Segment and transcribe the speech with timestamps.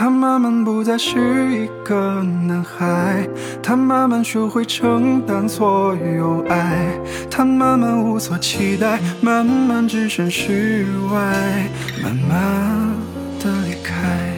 [0.00, 1.18] 他慢慢不再是
[1.50, 3.28] 一个男孩，
[3.60, 6.96] 他慢慢学会承担所有爱，
[7.28, 11.68] 他慢慢无所期待，慢慢置身事外，
[12.00, 12.94] 慢慢
[13.40, 14.36] 的离开。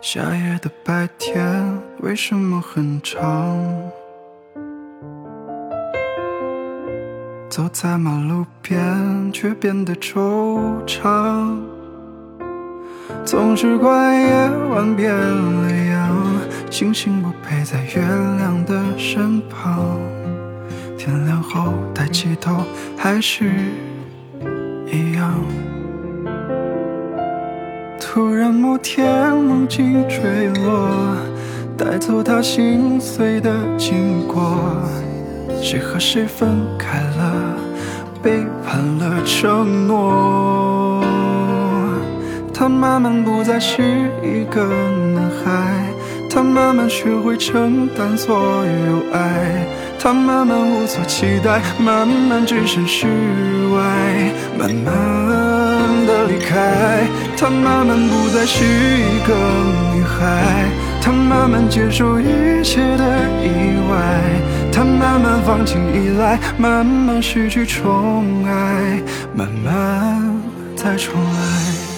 [0.00, 3.56] 夏夜的白天为什么很长？
[7.48, 11.56] 走在马路边，却变得惆怅。
[13.24, 16.16] 总是怪夜晚变了样，
[16.70, 18.02] 星星不陪在月
[18.38, 19.98] 亮的身旁。
[20.96, 22.62] 天亮后抬起头，
[22.96, 23.50] 还是
[24.86, 25.34] 一样。
[28.00, 31.16] 突然某天梦境坠落，
[31.76, 34.60] 带走他心碎的经过。
[35.60, 37.56] 谁和谁分开了，
[38.22, 40.53] 背叛了承诺。
[42.64, 43.82] 他慢慢不再是
[44.22, 44.64] 一个
[45.14, 45.84] 男孩，
[46.30, 48.34] 他慢慢学会承担所
[48.64, 49.66] 有爱，
[49.98, 53.06] 他慢慢无所期待，慢慢置身事
[53.74, 57.06] 外，慢慢的离开。
[57.36, 59.34] 他慢慢不再是一个
[59.94, 60.64] 女孩，
[61.02, 64.22] 他慢慢接受一切的意外，
[64.72, 69.02] 他慢慢放弃依赖，慢慢失去宠爱，
[69.34, 70.40] 慢慢
[70.74, 71.93] 再重来。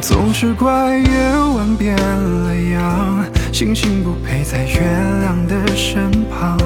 [0.00, 1.08] 总是怪夜
[1.54, 4.80] 晚变了样，星星不陪在月
[5.20, 6.56] 亮的身旁。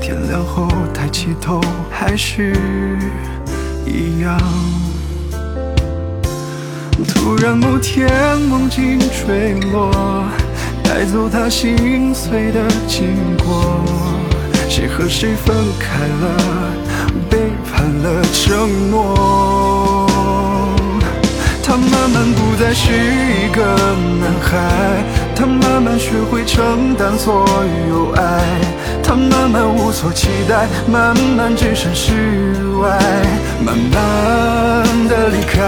[0.00, 2.56] 天亮后抬起头，还是
[3.86, 4.36] 一样。
[7.06, 8.08] 突然某天
[8.42, 10.24] 梦境坠落，
[10.82, 13.80] 带走他心碎的经过。
[14.68, 16.72] 谁和谁分开了，
[17.30, 20.05] 背叛了承诺。
[22.78, 23.64] 是一个
[24.20, 25.02] 男孩，
[25.34, 27.42] 他慢慢学会承担所
[27.88, 28.44] 有爱，
[29.02, 32.12] 他慢慢无所期待，慢慢置身事
[32.78, 32.98] 外，
[33.64, 35.58] 慢慢的离开。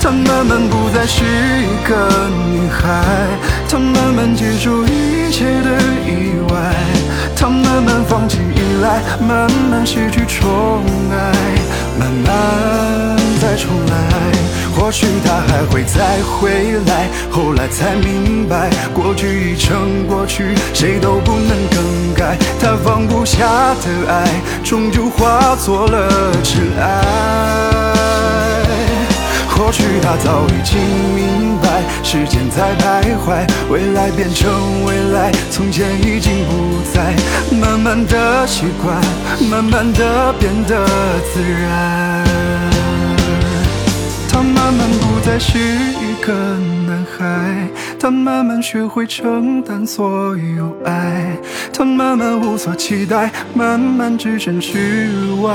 [0.00, 2.08] 他慢慢不再是一个
[2.50, 3.04] 女孩，
[3.68, 5.70] 他慢慢接受一切的
[6.08, 6.74] 意外，
[7.36, 10.82] 他慢慢放弃依赖，慢慢失去宠
[11.12, 11.14] 爱，
[12.00, 12.71] 慢慢。
[14.92, 16.50] 许他还会再回
[16.86, 22.36] 来，后来才明白，过去已成过去，谁都不能更改。
[22.60, 24.28] 他放不下的爱，
[24.62, 26.84] 终究化作了尘埃。
[29.48, 30.78] 或许他早已经
[31.14, 37.14] 明白，时间在徘徊，未来变成未来，从前已经不在。
[37.56, 39.00] 慢慢的习惯，
[39.50, 40.86] 慢慢的变得
[41.32, 42.61] 自然。
[45.32, 46.34] 再是一个
[46.86, 47.66] 男孩，
[47.98, 51.34] 他慢慢学会承担所有爱，
[51.72, 55.54] 他慢慢无所期待，慢慢置身事外，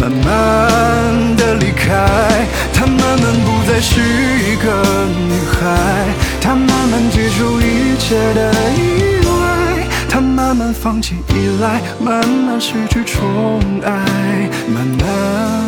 [0.00, 2.44] 慢慢的离开。
[2.74, 4.82] 他慢慢不再是一个
[5.28, 6.04] 女孩，
[6.40, 13.92] 他慢慢接受一切的意外，他慢慢放弃依赖，慢慢失去宠爱，
[14.66, 15.67] 慢慢。